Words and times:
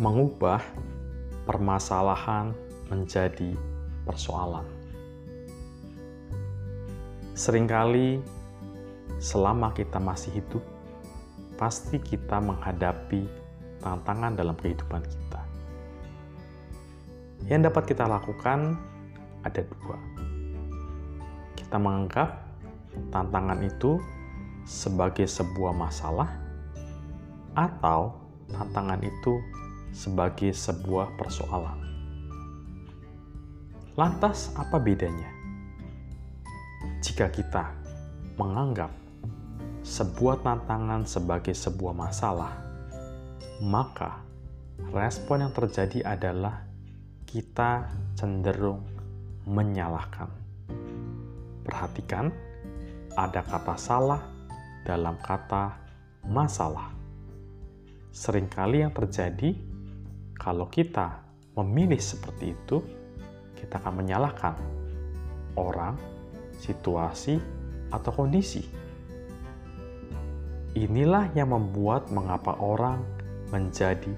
mengubah 0.00 0.64
permasalahan 1.44 2.56
menjadi 2.88 3.52
persoalan. 4.08 4.64
Seringkali 7.36 8.16
selama 9.20 9.76
kita 9.76 10.00
masih 10.00 10.40
hidup, 10.40 10.64
pasti 11.60 12.00
kita 12.00 12.40
menghadapi 12.40 13.28
tantangan 13.84 14.32
dalam 14.32 14.56
kehidupan 14.56 15.04
kita. 15.04 15.40
Yang 17.44 17.68
dapat 17.68 17.84
kita 17.92 18.04
lakukan 18.08 18.80
ada 19.44 19.60
dua. 19.68 20.00
Kita 21.60 21.76
menganggap 21.76 22.40
tantangan 23.12 23.60
itu 23.68 24.00
sebagai 24.64 25.28
sebuah 25.28 25.76
masalah, 25.76 26.40
atau 27.52 28.16
tantangan 28.48 29.04
itu 29.04 29.59
sebagai 29.90 30.54
sebuah 30.54 31.18
persoalan. 31.18 31.78
Lantas, 33.98 34.54
apa 34.54 34.78
bedanya? 34.78 35.28
Jika 37.02 37.28
kita 37.28 37.74
menganggap 38.38 38.92
sebuah 39.84 40.40
tantangan 40.40 41.04
sebagai 41.04 41.52
sebuah 41.52 41.92
masalah, 41.92 42.54
maka 43.60 44.24
respon 44.88 45.44
yang 45.44 45.52
terjadi 45.52 46.16
adalah 46.16 46.64
kita 47.28 47.92
cenderung 48.16 48.80
menyalahkan. 49.44 50.32
Perhatikan, 51.66 52.32
ada 53.14 53.44
kata 53.44 53.76
"salah" 53.76 54.22
dalam 54.86 55.20
kata 55.20 55.76
"masalah". 56.24 56.88
Seringkali 58.10 58.82
yang 58.82 58.92
terjadi 58.96 59.69
kalau 60.40 60.72
kita 60.72 61.20
memilih 61.52 62.00
seperti 62.00 62.56
itu, 62.56 62.80
kita 63.60 63.76
akan 63.76 64.00
menyalahkan 64.00 64.56
orang, 65.60 66.00
situasi, 66.56 67.36
atau 67.92 68.08
kondisi. 68.08 68.64
Inilah 70.80 71.28
yang 71.36 71.52
membuat 71.52 72.08
mengapa 72.08 72.56
orang 72.56 73.04
menjadi 73.52 74.08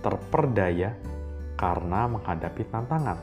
terperdaya 0.00 0.96
karena 1.60 2.08
menghadapi 2.08 2.62
tantangan. 2.72 3.20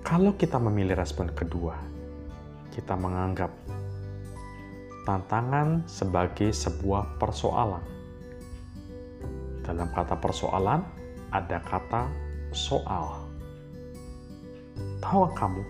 Kalau 0.00 0.32
kita 0.40 0.56
memilih 0.56 0.96
respon 0.96 1.28
kedua, 1.36 1.76
kita 2.72 2.96
menganggap 2.96 3.52
tantangan 5.04 5.84
sebagai 5.84 6.48
sebuah 6.48 7.20
persoalan. 7.20 7.97
Dalam 9.68 9.92
kata 9.92 10.16
persoalan, 10.16 10.80
ada 11.28 11.60
kata 11.60 12.08
soal. 12.56 13.28
Tahu 15.04 15.28
kamu 15.36 15.62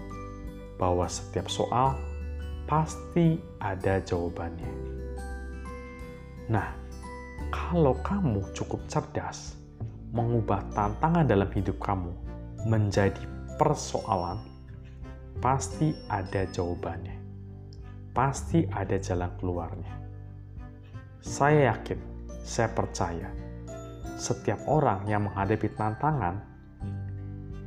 bahwa 0.78 1.10
setiap 1.10 1.50
soal 1.50 1.98
pasti 2.70 3.42
ada 3.58 3.98
jawabannya? 3.98 4.70
Nah, 6.46 6.70
kalau 7.50 7.98
kamu 8.06 8.54
cukup 8.54 8.78
cerdas 8.86 9.58
mengubah 10.14 10.62
tantangan 10.70 11.26
dalam 11.26 11.50
hidup 11.50 11.82
kamu 11.82 12.14
menjadi 12.70 13.26
persoalan, 13.58 14.38
pasti 15.42 15.90
ada 16.06 16.46
jawabannya 16.46 17.18
pasti 18.18 18.66
ada 18.66 18.98
jalan 18.98 19.30
keluarnya. 19.38 19.94
Saya 21.22 21.70
yakin, 21.70 22.02
saya 22.42 22.66
percaya, 22.74 23.30
setiap 24.18 24.58
orang 24.66 25.06
yang 25.06 25.30
menghadapi 25.30 25.70
tantangan, 25.78 26.42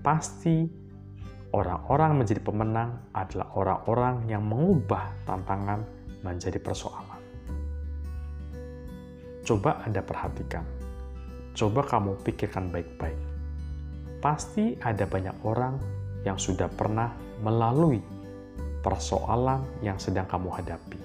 pasti 0.03 0.67
orang-orang 1.55 2.19
menjadi 2.19 2.43
pemenang 2.43 3.07
adalah 3.15 3.47
orang-orang 3.55 4.27
yang 4.27 4.43
mengubah 4.43 5.15
tantangan 5.23 5.87
menjadi 6.27 6.59
persoalan. 6.59 7.19
Coba 9.47 9.79
Anda 9.87 10.03
perhatikan, 10.03 10.67
coba 11.55 11.87
kamu 11.87 12.19
pikirkan 12.27 12.67
baik-baik. 12.67 13.19
Pasti 14.19 14.75
ada 14.83 15.07
banyak 15.07 15.33
orang 15.47 15.79
yang 16.27 16.37
sudah 16.37 16.69
pernah 16.69 17.09
melalui 17.41 18.03
persoalan 18.85 19.65
yang 19.81 19.97
sedang 19.97 20.27
kamu 20.29 20.51
hadapi. 20.51 20.99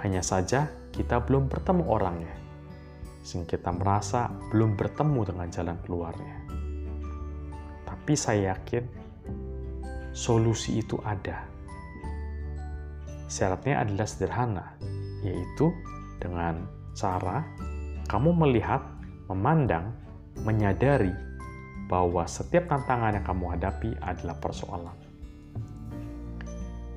Hanya 0.00 0.24
saja 0.24 0.70
kita 0.92 1.20
belum 1.20 1.48
bertemu 1.48 1.84
orangnya, 1.84 2.43
sehingga 3.24 3.56
kita 3.56 3.72
merasa 3.72 4.28
belum 4.52 4.76
bertemu 4.76 5.20
dengan 5.24 5.48
jalan 5.48 5.78
keluarnya. 5.82 6.36
Tapi 7.88 8.12
saya 8.14 8.52
yakin 8.52 8.84
solusi 10.12 10.84
itu 10.84 11.00
ada. 11.00 11.48
Syaratnya 13.26 13.80
adalah 13.80 14.06
sederhana, 14.06 14.66
yaitu 15.24 15.72
dengan 16.20 16.68
cara 16.92 17.42
kamu 18.06 18.30
melihat, 18.36 18.84
memandang, 19.32 19.96
menyadari 20.44 21.10
bahwa 21.88 22.28
setiap 22.28 22.68
tantangan 22.68 23.16
yang 23.16 23.24
kamu 23.24 23.56
hadapi 23.56 23.96
adalah 24.04 24.36
persoalan 24.36 25.04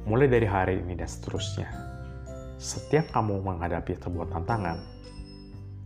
mulai 0.08 0.32
dari 0.32 0.48
hari 0.48 0.80
ini 0.80 0.96
dan 0.96 1.06
seterusnya. 1.06 1.68
Setiap 2.58 3.12
kamu 3.12 3.44
menghadapi 3.44 4.00
sebuah 4.00 4.32
tantangan, 4.32 4.80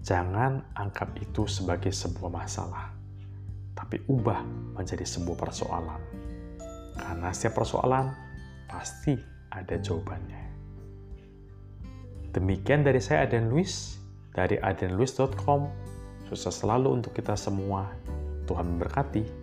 jangan 0.02 0.66
anggap 0.74 1.14
itu 1.22 1.46
sebagai 1.46 1.94
sebuah 1.94 2.30
masalah, 2.34 2.94
tapi 3.78 4.02
ubah 4.10 4.42
menjadi 4.78 5.06
sebuah 5.06 5.38
persoalan. 5.38 6.02
Karena 6.98 7.30
setiap 7.34 7.62
persoalan 7.62 8.14
pasti 8.70 9.16
ada 9.54 9.76
jawabannya. 9.78 10.44
Demikian 12.32 12.88
dari 12.88 13.04
saya 13.04 13.28
Aden 13.28 13.52
Luis, 13.52 14.00
dari 14.32 14.56
adenluis.com. 14.56 15.68
Sukses 16.32 16.56
selalu 16.56 17.04
untuk 17.04 17.12
kita 17.12 17.36
semua. 17.36 17.92
Tuhan 18.48 18.76
memberkati. 18.76 19.41